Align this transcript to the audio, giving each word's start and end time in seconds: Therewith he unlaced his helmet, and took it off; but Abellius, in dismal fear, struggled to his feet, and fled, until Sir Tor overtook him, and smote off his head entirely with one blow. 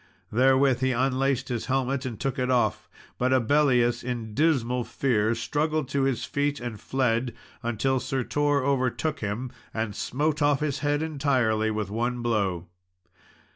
Therewith 0.31 0.79
he 0.79 0.93
unlaced 0.93 1.49
his 1.49 1.67
helmet, 1.67 2.07
and 2.07 2.19
took 2.19 2.39
it 2.39 2.49
off; 2.49 2.89
but 3.19 3.31
Abellius, 3.31 4.03
in 4.03 4.33
dismal 4.33 4.83
fear, 4.83 5.35
struggled 5.35 5.87
to 5.89 6.05
his 6.05 6.25
feet, 6.25 6.59
and 6.59 6.81
fled, 6.81 7.35
until 7.61 7.99
Sir 7.99 8.23
Tor 8.23 8.65
overtook 8.65 9.19
him, 9.19 9.51
and 9.75 9.95
smote 9.95 10.41
off 10.41 10.59
his 10.59 10.79
head 10.79 11.03
entirely 11.03 11.69
with 11.69 11.91
one 11.91 12.23
blow. 12.23 12.65